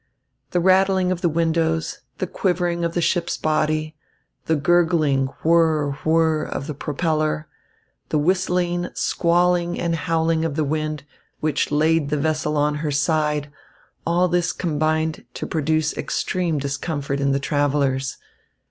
The 0.49 0.59
rattling 0.59 1.11
of 1.11 1.21
the 1.21 1.29
windows, 1.29 1.99
the 2.17 2.25
quivering 2.25 2.83
of 2.83 2.95
the 2.95 3.03
ship's 3.03 3.37
body, 3.37 3.95
the 4.47 4.55
gurgling 4.55 5.27
whirr 5.43 5.91
whirr 6.03 6.43
of 6.43 6.65
the 6.65 6.73
propeller, 6.73 7.47
the 8.09 8.17
whistling, 8.17 8.87
squalling 8.95 9.79
and 9.79 9.93
howling 9.95 10.43
of 10.43 10.55
the 10.55 10.63
wind, 10.63 11.03
which 11.39 11.71
laid 11.71 12.09
the 12.09 12.17
vessel 12.17 12.57
on 12.57 12.73
her 12.81 12.89
side, 12.89 13.51
all 14.03 14.27
this 14.27 14.53
combined 14.53 15.23
to 15.35 15.45
produce 15.45 15.95
extreme 15.95 16.57
discomfort 16.57 17.19
in 17.19 17.31
the 17.31 17.39
travellers. 17.39 18.17